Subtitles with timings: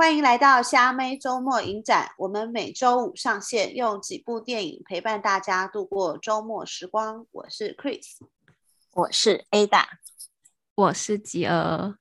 [0.00, 2.12] 欢迎来到虾妹周末影展。
[2.16, 7.26] 我们每周五上线，用几部电影陪伴大家度过周末时光。
[7.30, 8.16] 我是 Chris，
[8.94, 9.84] 我是 Ada，
[10.74, 11.98] 我是吉儿。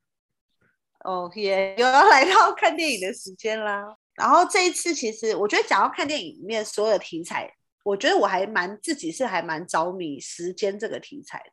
[1.04, 3.98] 哦耶，又要来到看电影的时间啦。
[4.14, 7.54] 然后这一次，其实我觉得讲到看电影里面所有的题材，
[7.84, 11.52] 我觉得我还蛮自己是还蛮着迷时间这个题材的。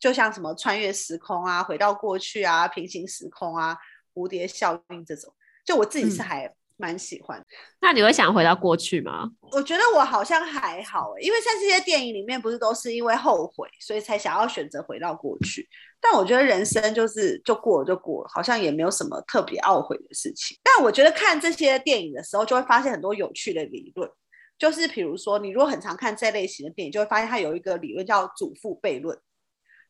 [0.00, 3.76] 就像什么穿越时空啊、回到过去啊、平行时空啊、
[4.14, 5.34] 蝴蝶效应这种。
[5.64, 7.46] 就我自己是还蛮喜欢、嗯，
[7.80, 9.30] 那你会想回到过去吗？
[9.52, 15.68] 我觉得我好像还好、欸，因为像这些电影里面不是都是因为后悔，所以才想要选择回到过去。
[16.00, 20.58] 但我觉得人生就是就过了就过了，好像也没有什么特别懊悔的事情。
[20.64, 24.10] 但我觉得看这些电影的时候，就会发现很多有趣的理论，
[24.58, 29.16] 就是比如说你如果很常看这类型的电影，就会发现它有一个理论叫祖父悖论，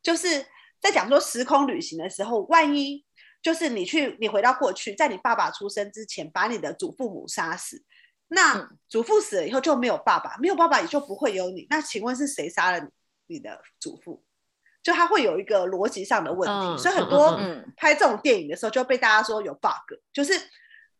[0.03, 0.45] 就是
[0.79, 3.03] 在讲说时空旅行的时候，万一。
[3.43, 7.83] 就是你去，你回到过去，在你爸爸出生之前，把你的祖父母杀死。
[8.29, 11.67] 那祖父死了以后就没有爸爸，没有爸爸也就不会有你。
[11.69, 12.87] 那请问是谁杀了你，
[13.27, 14.25] 你的祖父？
[14.83, 16.55] 就他会有一个逻辑上的问题。
[16.55, 17.39] 嗯、所以很多
[17.77, 20.33] 拍这种电影的时候就被大家说有 bug，就是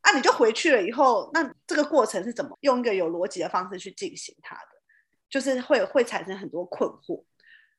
[0.03, 4.63] 啊，你就回去了以后，那这个过程是怎么用一个有逻辑的方式去进行它的？
[5.31, 7.25] 就是会会产生很多困惑。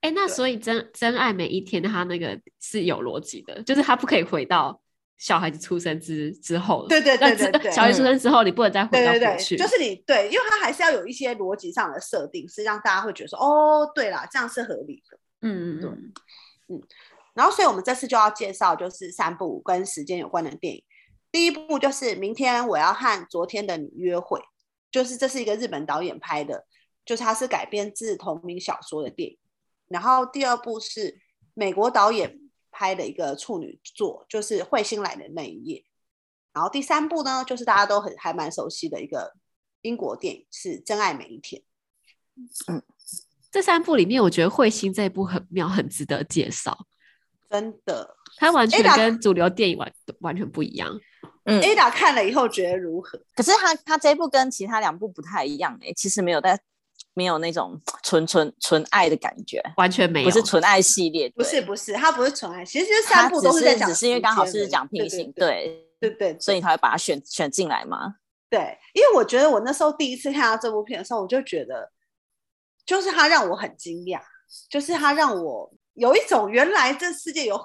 [0.03, 4.77] 哎，那所以真真爱每一天，他那个是有逻辑的，就是他不可以回到
[5.17, 6.85] 小孩子出生之之后。
[6.89, 9.55] 对对对对对，小孩出生之后，你不能再回到过去。
[9.55, 15.17] 对对对，就是你对，因为他还是要有一些逻辑上的设定，是让大家会觉得说，哦，对啦，这样是合理的。
[15.41, 15.89] 嗯嗯对
[16.75, 16.81] 嗯。
[17.33, 20.83] 然后，所以我们这次就要介绍就是三部跟时间有关的电影。
[21.31, 24.37] 第一部就是《明天我要和昨天的你约会》，
[24.91, 26.65] 就是这是一个日本导演拍的，
[27.05, 29.37] 就是它是改编自同名小说的电影。
[29.87, 31.19] 然后第二部是
[31.53, 32.39] 美国导演
[32.71, 35.79] 拍的一个处女作，就是《彗星来的那一夜》。
[36.53, 39.33] 然后第三部呢，就是大家都很还蛮熟悉的一个
[39.81, 41.61] 英国电影，是《真爱每一天》。
[42.71, 42.81] 嗯，
[43.51, 46.87] 这三部里面，我觉得《彗星》这一部很妙，很值得介绍。
[47.49, 50.99] 真的，它完全跟主流电影完完全不一样。
[51.43, 53.19] 嗯，Ada 看了以后觉得如何？
[53.35, 56.59] 可是他他这一部跟其他两部不太一样哎，其实没有在。
[57.13, 65.45] 没有那种纯纯纯爱的感觉，完全没有，不是纯爱系列，不是不是，它不是纯爱，其实这三部都是在讲，只是因为刚好是讲平行，对
[65.99, 68.15] 对对，对，对，对，所以他会把它选选进来嘛。
[68.49, 71.91] 对，因为我觉得我那时候第一次看到这部片的时候，我就觉得，
[72.85, 74.19] 就是它让我很惊讶，
[74.69, 77.59] 就是它让我有一种原来这世界有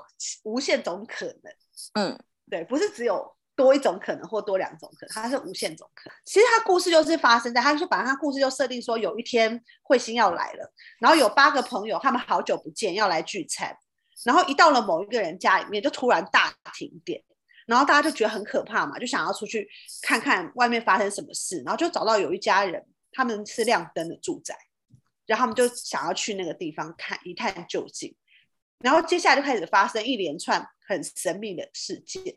[0.44, 1.52] 无限种可能，
[1.94, 2.18] 嗯，
[2.50, 3.37] 对，不是只有。
[3.58, 6.16] 多一种可能或多两种可能，它是无限种可能。
[6.24, 13.76] 其实他故事就是发生在，他就把他故事就设定说，有一天彗星要来了，然后有八个朋友，他们好久不见要来聚餐，
[14.24, 17.20] 然后一到了某一个人家里面，就突然大停电，
[17.66, 19.68] 然后大家就觉得很可怕嘛，就想要出去
[20.02, 24.56] 看看外面发生什么事，然后就找到有一家人，他们是亮灯的住宅，
[25.26, 28.14] 然后他们就想要去那个地方看一探究竟，
[28.78, 32.36] 然后接下来就开始发生一连串很神秘的事件。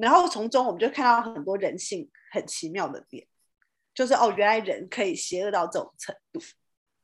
[0.00, 3.26] 然后从中我们就看到很多人性很奇妙的点，
[3.94, 6.40] 就是哦，原来人可以邪恶到这种程度。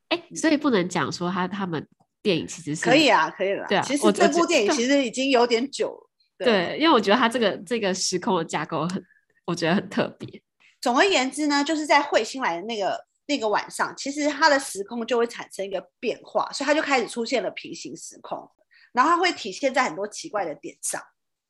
[0.09, 1.87] 哎，所以不能讲说他他们
[2.23, 3.67] 电影其实是可以啊，可以了。
[3.69, 6.11] 对啊，其实这部电影其实已经有点久了。
[6.39, 9.05] 对，对，因为我觉得他这个这个时空的架构很，
[9.45, 10.43] 我觉得很特别。
[10.81, 18.49] 总而言之呢，就是在彗星来的那个那个晚上，其实它的时空就会产生一个变化，所以它就开始出现了平行时空，
[18.93, 21.03] 然后它会体现在很多奇怪的点上。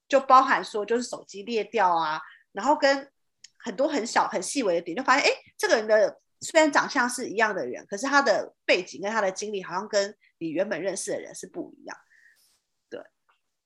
[0.09, 2.21] 就包含说，就是手机裂掉啊，
[2.53, 3.11] 然后跟
[3.57, 11.97] 很多很小很细微的点，就发现，哎，这个人的虽然长相是一样的人，可是他的背景跟他的经历好像跟你原本认识的人是不一样。
[12.89, 13.01] 对，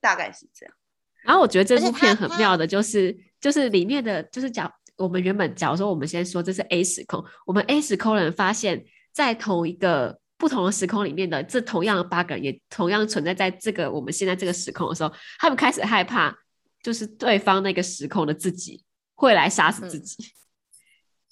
[0.00, 0.74] 大概是这样。
[1.22, 10.18] 然后我觉得这部片很妙的，就是就是里面的，就是讲我们原本假如说我们先说这是 A 时空，我们 A 时空人发现，在同一个。
[10.40, 16.34] 不同的时空里面的这同样的八个人也同样存在在这个我们现在这个时空的时候，他们开始害怕，
[16.82, 18.82] 就是对方那个时空的自己
[19.14, 20.16] 会来杀死自己，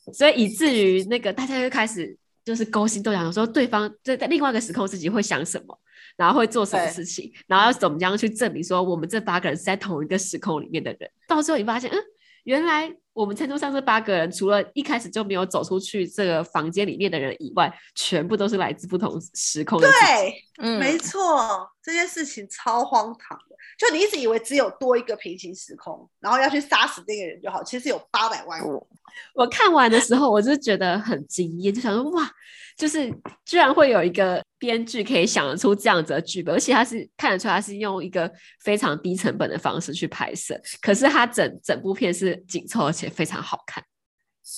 [0.07, 2.15] 嗯、所以以至于那个大家就开始
[2.45, 5.81] 就是勾心斗角，说对方在在另外一个时空自己会想什么，
[6.17, 11.97] 然后会做什么事情，然后要怎么样去证明说我们这八个人是在同一个时空里面的人，到时候你发现，嗯，
[12.45, 12.95] 原来。
[13.19, 19.91] 我们餐桌上这八个人，除了一开始就没有走出去这个房间里面的人以外，全部都是来自不同时空的。
[19.91, 23.57] 对，嗯，没错，这件事情超荒唐的。
[23.77, 28.87] 就你一直以为只有多一个平行时空，然后要去杀死那个人就好，其实有八百万个。
[29.35, 32.31] 我看完的时候，我就觉得很惊艳，就想说哇，
[32.77, 33.13] 就是
[33.45, 43.85] 居然会有一个编剧可以想得出这样子的剧本，而且他是看得出来他是用一个非常低成本的方式去拍摄，可是他整整部片是紧凑而且非常好看。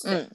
[0.07, 0.31] 嗯，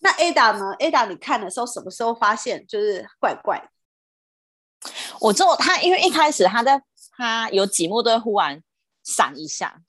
[0.00, 4.90] 那 Ada 呢？Ada 你看的时候什么时候发现就是怪怪的？
[5.20, 6.82] 我之后他因为一开始他在
[7.16, 8.60] 他有几幕都会忽然
[9.04, 9.80] 闪一下。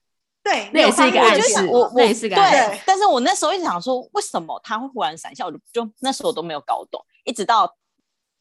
[0.43, 1.65] 对，那也是一个暗示。
[1.67, 2.69] 我我也是个暗示。
[2.69, 5.45] 对，但是我那时候一直想说，为什么他会忽然闪现？
[5.45, 7.73] 我就就那时候我都没有搞懂，一直到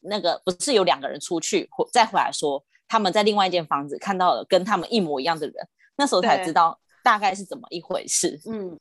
[0.01, 5.55] 那个不是有两个人出去，再回来说他们在另外一间房子看到了跟他们一模一样的人，
[5.95, 8.37] 那时候才知道大概是怎么一回事。
[8.45, 8.77] 嗯，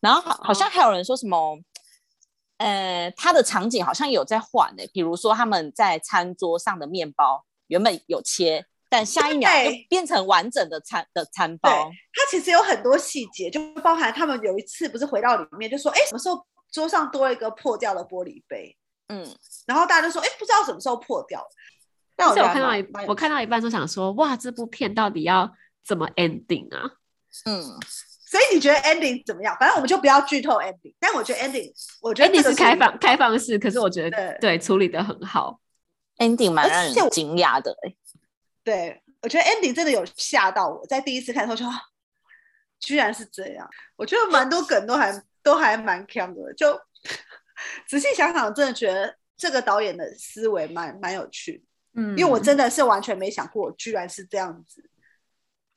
[0.00, 1.58] 然后好，好像还有人说什么，
[2.58, 8.66] 呃，他的场景好像有在换的，比如说他们在餐桌上的面包原本有切。
[8.88, 11.90] 但下一秒就变成完整的餐的餐包。
[12.12, 18.76] 它其实有很多细节，就包含他们有一次不是回到里面，就说：“哎，什么时候桌上多了一个破掉的玻璃杯？”
[19.08, 19.26] 嗯，
[19.66, 21.46] 然后大家就说：“哎，不知道什么时候破掉。”
[22.16, 25.52] 但我看到一，我看到一半就想说：“哇，这部片到底要
[25.84, 26.90] 怎么 ending 啊？”
[27.44, 27.62] 嗯，
[28.26, 29.54] 所以你觉得 ending 怎么样？
[29.60, 30.94] 反正我们就不要剧透 ending。
[30.98, 35.60] 但我觉得 ending，我觉得 ending 是开放开放式，可是我觉得对，对处理的很好
[36.16, 37.94] ，ending 蛮让人惊讶的哎。
[38.66, 41.78] 对，我觉得 ending 真的有吓到我，在第一次看的时候就，
[42.80, 43.70] 居然是这样。
[43.94, 46.76] 我觉得蛮多梗都还都还蛮强的，就
[47.86, 51.64] 仔细想想，真的觉得这个导演的思维蛮蛮有趣。
[51.94, 54.90] 嗯，因为我真的是完全没想过，居然是这样子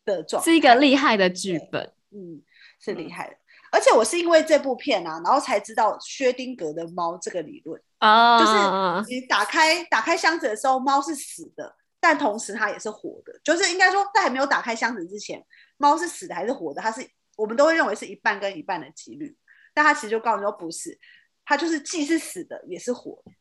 [0.04, 1.94] 的状态，是一个厉害的剧本。
[2.10, 2.42] 嗯，
[2.80, 3.36] 是厉害的。
[3.72, 11.76] 而且我是因为这部片啊，然后才知道薛丁格的猫这个理论啊，就是你打开打开箱子的时候，猫是死的。
[12.00, 15.44] 但同时它也是活的，就是应该说在还没有打开箱子之前，
[15.78, 16.82] 猫是死的还是活的？
[16.82, 19.36] 它是我们都会认为是一半跟一半的几率，
[19.74, 20.98] 但它其实就告诉你说不是，
[21.46, 23.32] 它就是既是死的也是活的。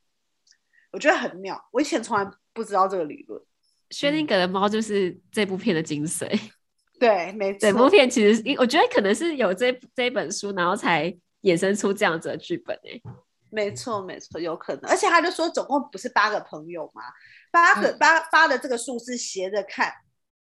[0.90, 3.40] 我觉得很妙，我以前从来不知道这个理论。
[3.90, 6.28] 薛定谔的猫就是这部片的精髓，
[6.98, 7.58] 对，没错。
[7.60, 13.02] 整部片其实，我觉得可能是有这这本书，然后才衍生出这样子的剧本诶。
[13.50, 14.90] 没错，没错，有可能。
[14.90, 17.02] 而且他就说，总共不是八个朋友吗？
[17.50, 19.92] 八个、嗯、八八的这个数字斜着看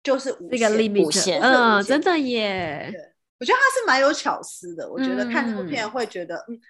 [0.03, 2.89] 就是无限，这个 limit，嗯，真的耶。
[2.91, 3.01] 对，
[3.41, 4.91] 我觉得他是蛮有巧思的。
[4.91, 6.61] 我觉得看这部片会觉得，嗯，嗯，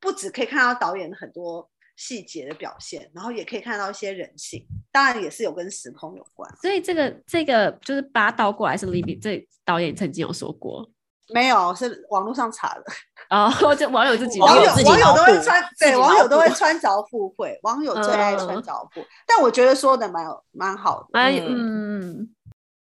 [0.00, 6.50] 不止可以看到导演很多细节的表现，然后也可以看到一些人性，当然也是有跟时空有关。
[6.62, 10.90] 所以这个这个就是八倒过来是 limit，这导演曾经有说过。
[11.32, 12.84] 没有，是网络上查的。
[13.30, 19.02] 哦，就网友自己，网友网友都会穿，对，网友都会穿凿附会，网友最爱穿凿附。
[19.26, 22.28] 但我觉得说的蛮有蛮好的，蛮嗯，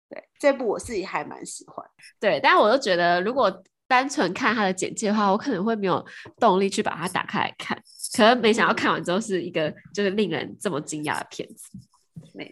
[0.09, 1.85] 对，这部我自己还蛮喜欢。
[2.19, 3.51] 对，但我就觉得，如果
[3.85, 6.03] 单纯看他的简介的话，我可能会没有
[6.39, 7.77] 动力去把它打开来看。
[8.15, 11.69] 可能没想到看完之后是一个就是令人这么惊讶的片子，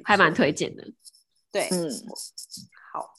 [0.04, 0.84] 还蛮推荐的。
[1.52, 1.90] 对，嗯，
[2.92, 3.14] 好，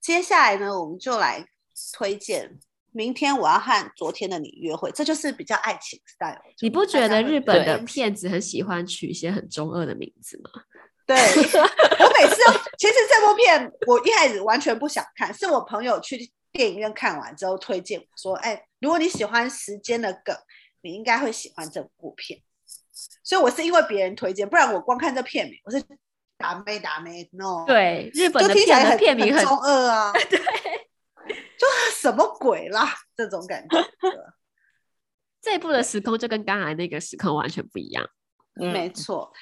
[0.00, 1.46] 接下来呢，我们就来。
[1.92, 2.58] 推荐
[2.92, 6.40] 明天我要和昨天的你约会，这就是比较爱情 style。
[6.60, 10.50] 你不觉得日本的片子很喜欢取一些很中二的名字吗？
[11.06, 12.36] 对，我每次
[12.78, 16.18] 其实这部片我一开始完全不想看，是我朋友去
[16.52, 20.36] 电影院看完之后推荐我说：“哎，如果你喜欢时间的梗，
[20.82, 22.40] 你应该会喜欢这部片。”
[23.22, 25.80] 所以我是因为别人推荐，不然我光看这片名，我是
[26.36, 27.64] 打咩打咩 no。
[27.66, 30.12] 对，日本的片的片名很中二啊。
[30.28, 30.40] 对。
[31.32, 33.76] 就什么鬼啦，这种感觉。
[35.40, 38.06] 这一部的时空就跟刚才那个时空完全不一样。
[38.60, 39.32] 嗯、没错。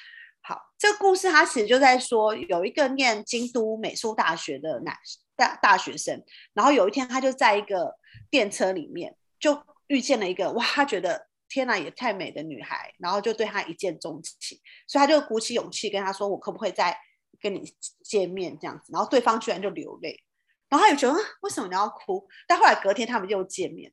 [0.41, 4.95] 好，这个故事它其实就在说，有一个念京都美术大学的男
[5.35, 7.95] 大大学生，然后有一天他就在一个
[8.29, 16.97] 电车里面，就遇见了一个哇，他觉得天哪，也太美的女孩，然后就对她一见钟情，所以他就鼓起勇气跟她说：“我可不可以再
[17.41, 20.23] 跟你见面？”这样子，然后对方居然就流泪。
[20.69, 22.27] 然后他也觉得为什么你要哭？
[22.47, 23.91] 但后来隔天他们又见面，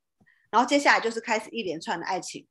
[0.51, 2.47] 然后接下来就是开始一连串的爱情，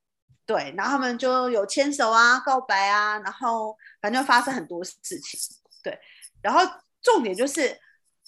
[0.46, 5.40] 对，然后他们就有牵手啊、告白啊，然后反正发生很多事情，
[5.84, 5.98] 对，
[6.42, 6.62] 然后
[7.02, 7.80] 重点就是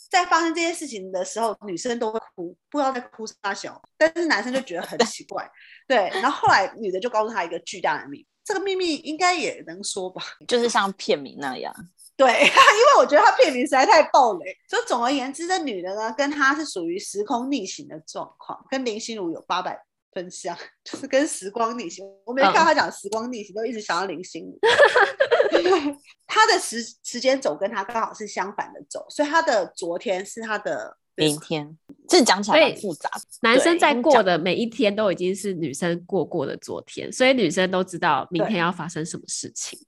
[0.10, 5.50] 在发生这些事情的时候，女生都会哭，不知道在哭啥小，但是男生就觉得很奇怪，
[5.88, 11.74] 对，然后后来女的就告诉他一个巨大的秘密，这个秘密应该也能说吧， 就是像片名那样。
[12.18, 14.58] 对， 因为我觉得他片名实在太暴雷。
[14.68, 19.80] 所以总而言之，这女的呢，跟他是属于时空逆行的状况，跟林心如有八百
[20.14, 22.04] 分像， 就是跟时光逆行。
[22.26, 24.60] 我每次看他讲时光逆行，都一直想到林心如。
[26.26, 31.78] 他的时时间轴跟他刚好是相反的轴，所以他的昨天是他的明天。
[32.10, 33.12] 这讲起来很复杂。
[33.42, 39.80] 男生在过的每一天都已经是女生过过的昨天，所以女生都知道明天要发生什么事情。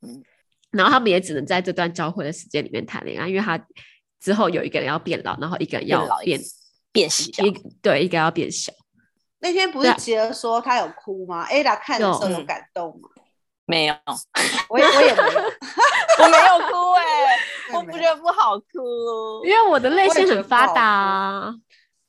[0.72, 3.60] 然后他们也只能在这段交汇的时间里面谈恋爱，因为他
[4.20, 6.40] 之后有一个人要变老，然后一个人要变
[6.92, 8.72] 变小，一对一个要变小。
[9.40, 13.10] 那天不是杰儿说他有哭吗？Ada 看的时候有感动吗？
[13.66, 13.96] 没有，
[14.68, 15.40] 我也我也没有，
[16.20, 17.38] 我没有哭哎、欸，
[17.78, 21.54] 我不觉得不好哭，因为我的泪腺很发达啊。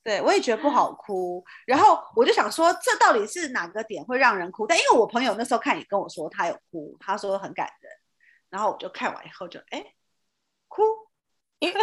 [0.03, 1.45] 对，我也觉得不好哭。
[1.67, 4.67] 然后我就想说，这到底是哪个点会让人哭？
[4.67, 7.93] 但因为我朋友那时候看也跟我说他有哭，他说很感人。
[8.51, 9.83] 然后我就看完以后就哎
[10.69, 10.83] 哭，
[11.61, 11.81] 因为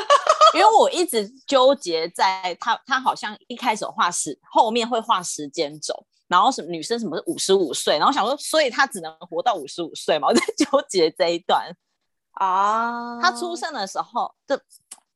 [0.54, 6.06] 因为我一直纠结在他他好像一开始画时后面会画时间轴。
[6.30, 10.28] 然后什么女生什么是五十五岁，然后想说，所以她只能活到五十五岁嘛？
[10.28, 11.74] 我在 纠结这一段
[12.32, 13.18] 啊。
[13.22, 14.62] 她出生的时候，这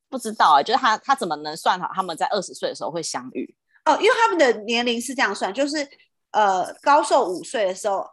[0.08, 3.54] 不知道啊、欸，就是他他怎么能算好他们在二十岁的时候会相遇？
[3.84, 5.86] 哦，因为他们的年龄是这样算，就是
[6.30, 8.08] 呃，高寿五岁的时候，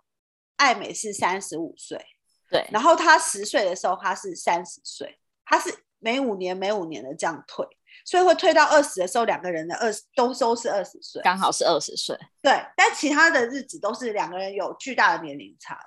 [0.58, 2.06] 爱美是三十五岁，
[2.50, 7.66] 对，然后他十岁的时候，他是三十岁，他是每五年每五年的这样退。
[8.06, 12.18] 所以会退到二十的时候，两个人的二十都都是二十岁，刚好是二十岁。
[12.42, 15.78] 对，但其他的日子都是两个人有巨大的年龄差。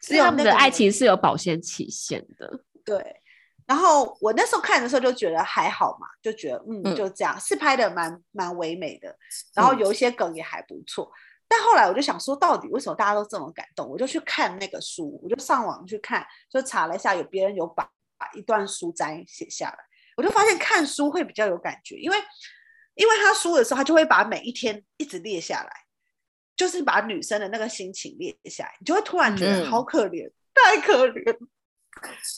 [0.00, 2.64] 只有他们的爱情是有保鲜期限的。
[2.84, 3.22] 对。
[3.64, 9.16] 然后我那时候看的时候就觉得还好嘛，就觉得嗯，就这样，嗯、是拍的蛮蛮唯美的。
[9.54, 11.06] 然后有一些梗也还不错。
[11.06, 11.14] 嗯、
[11.54, 13.86] 但后来我就想说，到底为什么大家都这么感动？
[13.86, 19.76] 我就去看那个书，我就上网去看，就查了一下，有别人有把把一段书摘写下来。
[20.16, 22.16] 我就发现看书会比较有感觉，因为
[22.94, 25.70] 因为他书的时候，他就会把每一天一直列下来，
[26.56, 31.38] 就是把女生的那个心情列下来，你就会突然觉得好可怜，嗯、太可怜。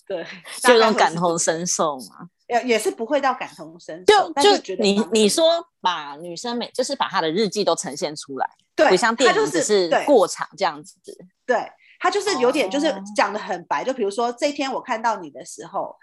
[0.08, 0.24] 对，
[0.60, 10.98] 就那种感同身受嘛，也也是不会到感同身受，就就你你说把女生每就是把她的日记都呈现出来，对，不像电影只是过场这样子，
[11.46, 15.96] 对，他就是有点就是讲的很白，哦、就比如说这一天我看到你的时候。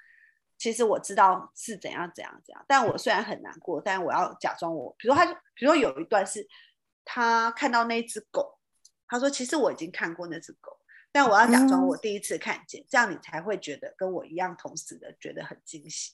[0.57, 6.47] 其实我知道是怎样怎样怎样，但我虽然很难过，但我要假装我，比如他就，比如说有一段是
[7.03, 8.59] 他看到那只狗，
[9.07, 10.77] 他说其实我已经看过那只狗，
[11.11, 16.11] 但我要假装我第一次看见，嗯、这样你才会觉得跟我一样同时的觉得很惊喜，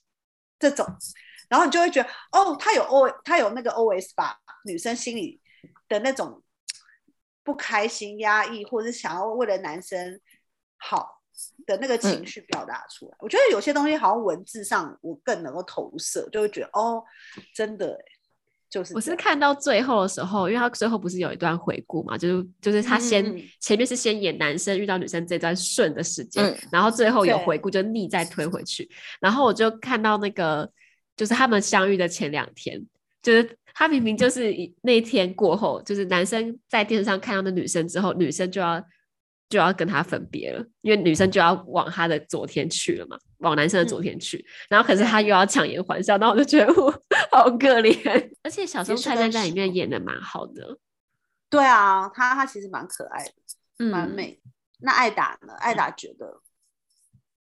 [0.60, 0.86] 这种，
[1.50, 5.42] 然后你就会觉得哦，他有 O，他有那个 OS 吧女生心里
[5.88, 6.44] 的那种
[7.44, 10.20] 不开心、压抑，或者是想要为了男生
[10.78, 11.16] 好。
[11.68, 17.04] 的那个情绪表达出来，嗯、我觉得有些东西好像文字上我更能够投射，就会觉得哦，
[17.54, 17.96] 真的，
[18.70, 30.70] 就是我是看到最后的时候，因为他最后不是有一段回顾嘛，就是就是他先、嗯、前面是先演男生遇到女生这段顺的时间，嗯、然后最后有回顾就逆再推回去，然后我就看到那个
[31.16, 32.82] 就是他们相遇的前两天，
[33.22, 38.84] 就是他明明就是那一天过后，就是男生在电视上看到那女生之后，女生就要。
[39.50, 44.38] 就要跟他分别了，因为女生就要往他的昨天去了嘛，往男生的昨天去。
[44.38, 46.92] 嗯、然后可是他又要强颜欢笑，那我就觉得我
[47.32, 48.30] 好可怜。
[48.44, 50.78] 而且小松菜奈在里面演的蛮好的。
[51.50, 54.42] 对啊，他他其实蛮可爱的，蛮美。
[54.44, 55.54] 嗯、那艾达呢？
[55.60, 56.42] 艾达觉得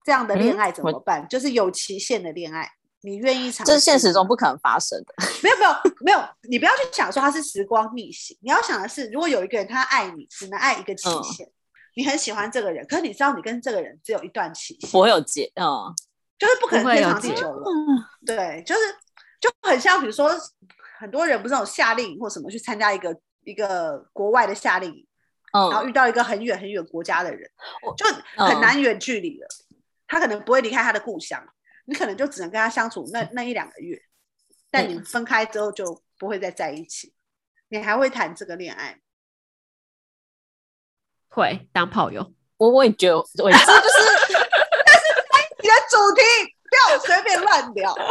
[0.02, 1.23] 这样的恋爱怎么办？
[1.23, 2.66] 嗯、就是有期限的恋爱，
[3.02, 5.14] 你愿意尝是现实中不可能发生的。
[5.45, 11.47] 没有没有没有，你不要去想说他是时光逆行，你要想的是，如果有一个人他爱你，只能爱一个期限。
[11.90, 15.92] 嗯你很喜欢这个人，可是你知道你跟这个人只有一段期限，不会有结，嗯，
[16.38, 17.64] 就是不可能天长地久了。
[18.25, 18.80] 对，就是
[19.40, 20.30] 就很像，比如说
[21.00, 25.06] 很多人不是那种夏令营或什么去参加一个一个国外的夏令营，
[25.52, 27.50] 嗯，然后遇到一个很远很远国家的人，
[27.97, 28.06] 就
[28.37, 29.47] 很难远距离了。
[29.70, 31.44] 嗯、他可能不会离开他的故乡，
[31.87, 34.00] 你可能就只能跟他相处那那一两个月，
[34.70, 37.12] 但你们分开之后就不会再在一起。
[37.68, 39.00] 你还会谈这个恋爱？
[41.30, 43.96] 会当炮友，我我也觉得，我也这就是，
[44.28, 45.04] 但是
[45.62, 46.20] 你的主题
[46.68, 47.94] 不要随便乱聊。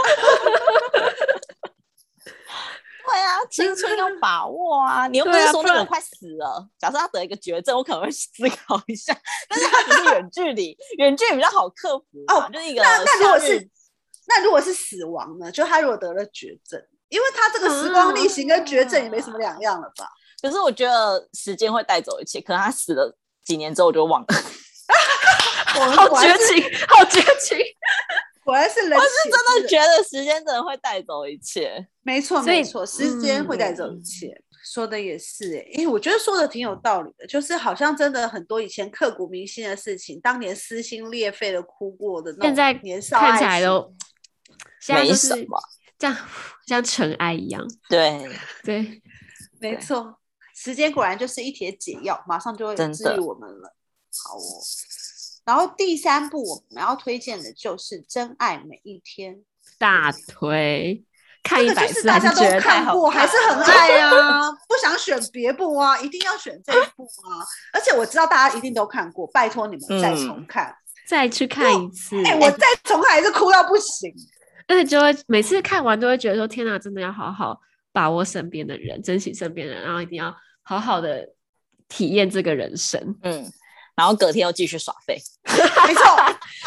[3.12, 5.08] 对啊，青春要把握啊！
[5.08, 9.12] 你又不是说那个快死了，假设他得一个绝症，我可能会思考一下。
[9.50, 12.48] 但是他只是远距离，远距离比较好克服哦。
[12.54, 13.68] 就是一个那那如果是
[14.28, 15.52] 那如果是死亡呢？
[15.52, 20.08] 就他如果得了绝症，因为他这个时光逆行跟绝症也没什么两样了吧？
[20.42, 23.16] 可是我觉得时间会带走一切，可能他死了
[23.46, 24.28] 几年之后我就忘了。
[25.70, 27.58] 好绝情，好绝情！
[28.44, 31.88] 果然是人，我是真的觉得时间真的会带走一切。
[32.02, 34.42] 没错，没错，时间会带走一切。
[34.74, 43.94] 说的也是哎、欸，我觉得说的挺有道理的，就是好像真的很多以前刻骨铭心的事情，当年撕心裂肺的哭过的，现在年少看起来都
[44.82, 45.30] 现在就是
[45.98, 46.18] 这样
[46.68, 47.66] 像尘埃一样。
[47.88, 48.30] 对
[48.64, 49.02] 对，
[49.60, 50.19] 没错，
[50.62, 53.74] 时间果然就是一帖解药，马上就会治愈我们了。
[54.26, 54.42] 好哦，
[55.46, 59.36] 然后第三部我们要推荐的就是《真爱每一天》，
[59.78, 61.06] 大推。
[61.42, 64.52] 看一百次，大家都看过，还是很爱啊！
[64.68, 67.40] 不想选别部啊，一定要选这一部啊！
[67.72, 70.76] 而且我知道大家一定都看过，拜托你们再重看，嗯、
[71.08, 72.18] 再去看一次。
[72.26, 74.14] 哎、欸，我再重看还是哭到不行，
[74.68, 77.58] 而且就会每次看完都会觉得说：天哪，真的要好好
[77.94, 80.36] 把握身边的人，珍惜身边的人，然后一定要
[80.70, 81.28] 好好的
[81.88, 83.18] 体验这个人生。
[83.24, 83.52] 嗯。
[83.96, 86.04] 然后隔天又继续耍废， 没错，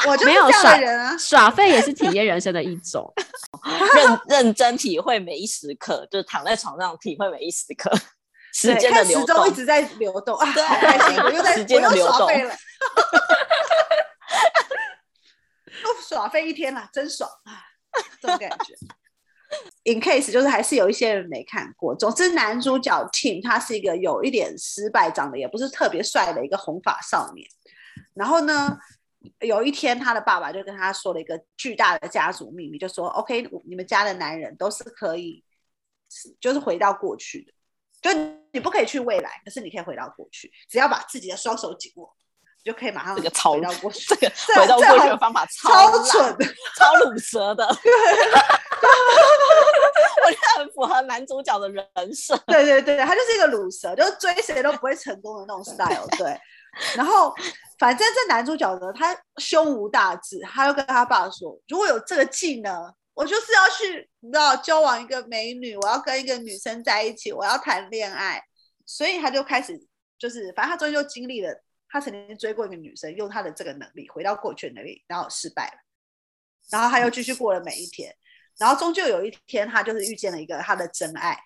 [0.06, 1.16] 我就是这样的人啊。
[1.16, 3.10] 耍废也是体验人生的一种，
[3.96, 7.90] 认认真体会每一时刻，就是躺在床上体会每一时刻，
[8.52, 11.54] 时间的流动一直在流动啊，好开心，我又在，
[11.88, 12.54] 我又耍废了，
[15.84, 17.64] 又耍废一天了，真爽啊，
[18.20, 18.74] 这种感觉。
[19.84, 21.94] In case 就是还是有一些人没看过。
[21.94, 27.46] 总之，男主角 Tim 他是一个有一点失败，长得也不是特别帅的一个红发少年。
[28.14, 28.78] 然后呢，
[29.40, 35.44] 有一天他的爸爸就跟他说了一个巨大的家族秘密，就说：“OK，你们家的男人都是可以，
[36.40, 37.52] 就是回到过去的，
[38.00, 38.18] 就
[38.52, 42.08] 你不可以去未来，可是你可以回到过去，只要把自己的双手紧握，
[42.64, 44.06] 就可以马上这个超回到过去。
[44.06, 46.36] 这个回到过去的方法超，超蠢，
[46.78, 47.66] 超鲁蛇的。”
[50.24, 51.84] 我觉得很符合男主角的人
[52.14, 52.36] 设。
[52.46, 56.06] 对对对，他就是一个卤蛇， 就是追谁都不会成功的那种 style。
[56.18, 56.38] 对，
[56.96, 57.34] 然后
[57.78, 68.42] 反正这男主角呢，他胸无大志，他就跟他爸说：“如果有这个技能，我就是要去，你知道，交往一个美女，我要跟一个女生在一起，我要谈恋爱。”
[68.86, 69.80] 所以他就开始，
[70.18, 71.52] 就是反正他终究经历了，
[71.88, 75.78] 他曾经追过一个女生，用他的这个能力回到过去的能力，然后失败了，
[76.70, 78.14] 然后他又继续过了每一天。
[78.58, 81.38] 然后终究有一天，他就是遇见了一个他的真爱。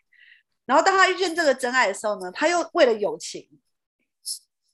[0.64, 3.48] 然后当他遇见这个真爱的时候呢，他又为了友情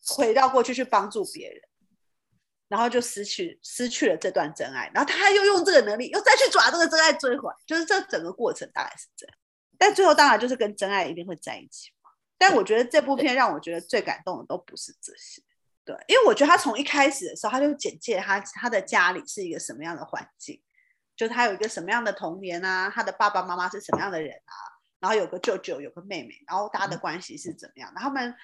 [0.07, 1.61] 回到过去去帮助别人，
[2.69, 4.91] 然后就失去失去了这段真爱。
[4.95, 9.37] 然后他又用这个能力又再去抓这个真爱追回来，就是这整个过程大概是这样。
[9.77, 12.11] 但最后当然就是跟真爱一定会在一起嘛。
[12.39, 15.43] 但我觉得这部片让我觉得最感动的都不是这些，
[15.85, 20.61] 对，因为我觉得他从一开始的时候他就简介他他的家里是一个什么样的环境。
[21.17, 22.91] 就是他有一个什么样的童年啊？
[22.91, 24.55] 他的爸爸妈妈是什么样的人啊？
[24.99, 27.93] 然后有个舅舅，有个妹妹，然后大家的关系是怎么样？
[27.95, 28.35] 然后他们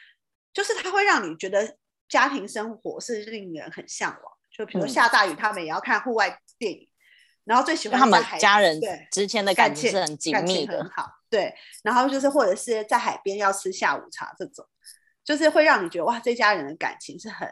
[0.52, 1.76] 就是他会让你觉得
[2.08, 4.32] 家庭生活是令人很向往。
[4.50, 6.88] 就比如下大雨，他们也要看户外电影，
[7.44, 11.08] 然后最喜欢他们家人对之间的感情是很紧密的，很好。
[11.30, 11.54] 对，
[11.84, 14.66] 然后就是或者是在海边要吃下午茶这种，
[15.22, 17.48] 就是会让你觉得哇，这家人的感情是很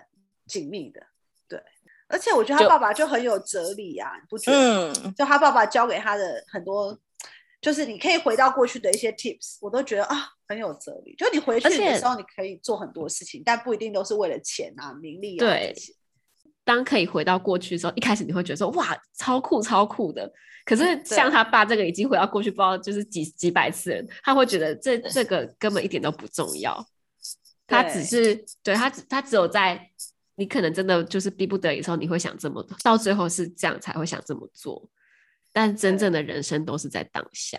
[0.46, 1.06] 紧密的。
[2.08, 4.92] 而且我觉得他爸爸就很有哲理啊，你不觉得？
[4.92, 6.96] 嗯，就他爸爸教给他的很多，
[7.60, 11.16] 就是你可以回到过去的一些 tips，我都觉得啊很有哲理。
[11.16, 15.40] 就你回去的时候，你可以做很多事情，但不一定都是为了钱啊、名利啊。
[15.40, 15.74] 对，
[16.64, 20.32] 当可以回到过去的时候，一开始你会觉得说哇超酷超酷的。
[20.64, 26.86] 可是像他爸这个已经回到过去不知道就是几几百次人，他会觉得这这个根本一点都不重要。
[27.66, 29.90] 他只是对他只他只有在。
[30.38, 34.88] 你可能真的就是逼不得已的时候，你会想这么多，到最后是这样才会想这么做。
[35.50, 37.58] 但真正的人生都是在当下。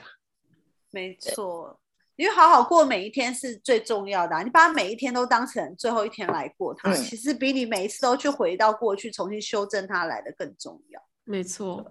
[0.91, 1.81] 没错，
[2.15, 4.43] 因为好好过每一天是最重要的啊。
[4.43, 11.01] 你把每一天都当成最后一天来过它，它、嗯、其实比你每一次都去回到过去重新修正它来的更重要。
[11.23, 11.83] 没错，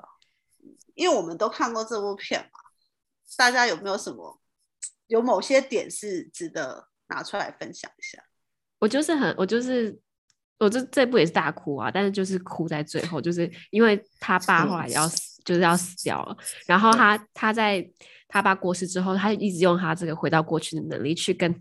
[0.95, 2.61] 因为我们都看过这部片嘛，
[3.37, 4.41] 大家有没有什么
[5.09, 8.23] 有某些点是值得拿出来分享一下？
[8.79, 10.01] 我就是很，我就是。
[10.59, 16.37] 我这这部也是大哭啊，但是就是哭在最后，就是因为他爸后来要死，就是要死掉了。
[16.67, 17.87] 然后他他在
[18.29, 21.55] 他爸过世之后，他就一直用他这个回到过去的能力去跟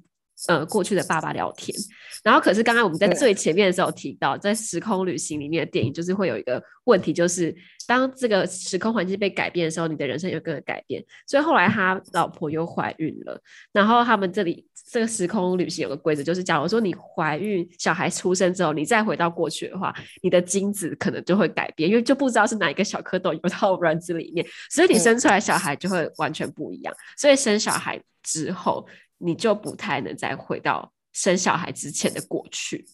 [0.48, 1.78] 呃过去的爸爸聊天。
[2.24, 7.56] 然后可是刚刚我们在最前面的时候提到，在时空旅行里面的电影，就是会有一个问题，就是
[7.88, 11.04] 当这个时空环境被改变的时候，你的人生有个改变。
[11.28, 14.68] 所以后来他老婆又怀孕了，然后他们这里。
[14.88, 26.94] 这个时空旅行有个规则，就是假如说你怀孕，小孩出生之后，你再回到过去的话，你的精子可能就会改变，因为就不知道是哪一个小蝌蚪游到卵子里面，所以你生出来小孩就会完全不一样。
[27.18, 32.86] 所以生小孩之后，你就不太能再回到生小孩之前的过去，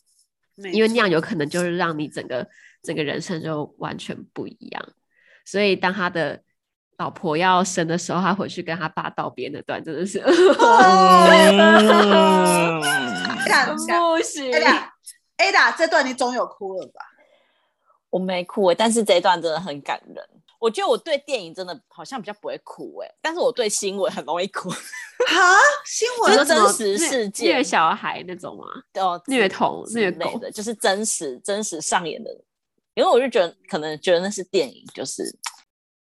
[0.72, 2.48] 因为那样有可能就是让你整个
[2.84, 4.84] 整个人生就完全不一样。
[5.46, 6.42] 所以当他的
[6.98, 10.26] 老婆要生的时候，他回去跟他爸道别那段，真的是， 不
[14.24, 14.52] 行。
[15.38, 17.02] Ada，这段你总有哭了吧？
[18.12, 20.24] 我没哭哎，但是这一段真的很感人。
[20.60, 24.70] 我觉得我对电影真的好像比较不会哭哎，但是我对新闻很容易哭。
[25.26, 28.66] 哈，新闻就真实事件虐小孩那种吗？
[29.02, 32.30] 哦，虐童、虐狗的，就是真实真实上演的。
[32.94, 35.38] 因为我就觉得，可能觉得那是电影，就是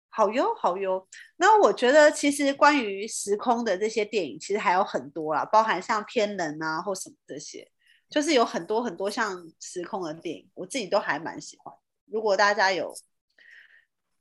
[0.09, 1.07] 好哟好哟。
[1.37, 7.71] 那我觉得，其实关于时空的这些电影，其实还有很多啦，包含像天能啊或什么这些，
[8.09, 11.73] 就是有很多很多像时空的电影，我自己都还蛮喜欢。
[12.05, 12.93] 如果大家有。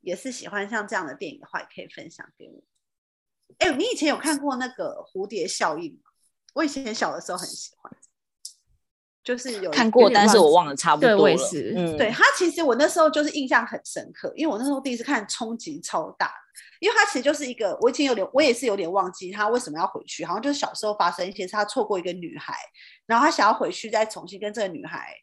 [0.01, 2.63] 也是喜欢像这样的电影的话，也可以分享给我。
[3.59, 6.11] 哎，你以前有看过那个蝴蝶效应吗？
[6.55, 7.93] 我以前小的时候很喜欢，
[9.29, 11.17] 就是有看过，但是我忘了差不多了。
[11.17, 11.75] 对，我也是。
[11.77, 16.33] 嗯，对他其实我那时候就是印象很深刻，因为我那时候第一次看，冲击超大。
[16.81, 22.55] 因为他其实就是一个，我已经有点，我也是有点忘记他为什么要回去，好像就是小时候发生一些事，他错过一个女孩，
[23.05, 25.15] 然后他想要回去再重新跟这个女孩。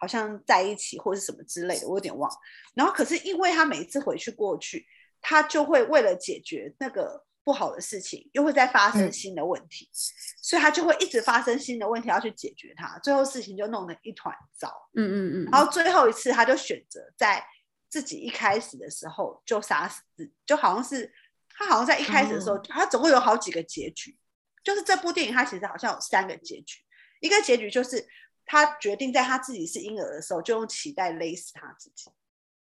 [0.00, 2.30] 好像在一起或是什么之类的，我有点忘。
[2.72, 4.86] 然后可是因为他每一次回去过去，
[5.20, 9.96] 他就会为了解决那个不好的事情，又会再发生新的问题，嗯、
[10.42, 14.68] 所以他就会一直发生新的问题要去解决它，最后事情就弄得一团糟。
[14.94, 15.48] 嗯嗯嗯。
[15.50, 17.42] 然后最后一次，他就选择在
[17.88, 21.10] 自己一开始的时候就杀死自己，就好像是
[21.48, 24.18] 他好像在一开始的时候，嗯、他总共有好几个结局，
[24.62, 26.80] 就是这部电影它其实好像有三个结局，
[27.20, 28.06] 一个结局就是。
[28.50, 32.10] 他决定在他自己是婴儿的时候，就用脐带勒死他自己，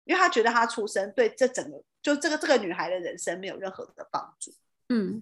[0.04, 4.54] 因为他觉得他出生对这整个就这个这个女孩的人生没有任何的帮助。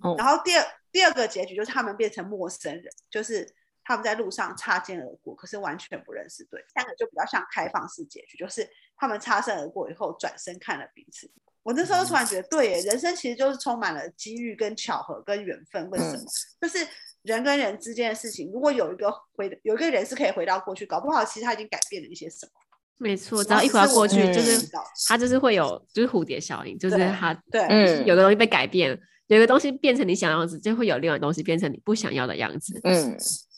[0.02, 3.48] 嗯，然后第二第二个结局就是他们变成陌生人，就是
[3.84, 6.60] 他们在路上擦肩而过，可是完全不认识对。
[6.60, 11.30] 第三个就比较像开放式结局，就是他们擦身而过以后转身看了彼此。
[11.62, 16.24] 我那时候突然觉得，对耶，人生其实就是充满了机遇跟巧合跟缘分，为什么？
[16.60, 16.86] 就是。
[17.22, 22.52] 人跟人之间的事情，如果有一个回有一个人是可以回到过去，搞不好其实他已经改变了一些什么。
[22.96, 24.66] 没错，只要一回到过去，就是
[25.06, 28.98] 他就是会有就是蝴蝶效应，就是他对，嗯，有的东西被改变，
[29.36, 32.80] 有个东西变成你想要的样子，就会有另外东西变成你不想要的样子。
[32.84, 33.16] 嗯，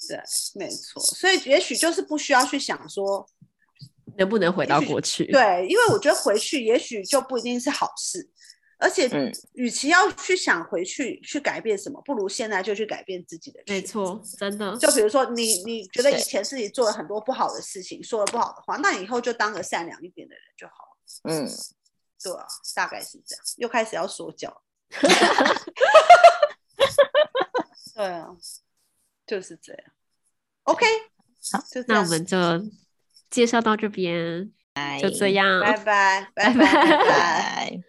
[0.09, 0.21] 对，
[0.55, 1.03] 没错。
[1.03, 3.27] 所以也许就是不需要去想说
[4.17, 5.25] 能不能回到过去。
[5.33, 8.31] 对，因为我觉得回去也许就不一定是好事。
[8.79, 9.09] 而且，
[9.53, 13.61] 与其要去想回去去改变什么，不如现在就去改变自己的。
[13.69, 14.77] 没错，真的。
[14.77, 21.33] 就比如说你，你你觉得以前自己做了很多不好的事情，说了不好的话，那你以后就当个善良一点的人就好了。
[21.33, 21.49] 嗯，
[22.25, 23.45] 对啊，大概是这样。
[23.59, 24.62] 又开始要说教。
[27.95, 28.29] 对啊，
[29.27, 29.83] 就是这样。
[30.65, 30.87] OK，
[31.53, 32.39] 好，那我们就
[33.31, 34.53] 介绍到这边，
[35.01, 37.83] 就这样，拜拜，拜拜， 拜拜。